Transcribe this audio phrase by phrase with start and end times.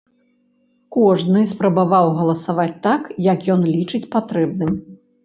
[0.95, 4.73] Кожны спрабаваў галасаваць так, як ён лічыць патрэбным.